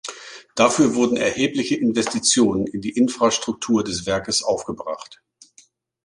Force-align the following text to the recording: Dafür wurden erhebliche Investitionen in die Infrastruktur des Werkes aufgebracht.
Dafür 0.55 0.95
wurden 0.95 1.15
erhebliche 1.15 1.75
Investitionen 1.75 2.65
in 2.65 2.81
die 2.81 2.97
Infrastruktur 2.97 3.83
des 3.83 4.07
Werkes 4.07 4.41
aufgebracht. 4.41 5.21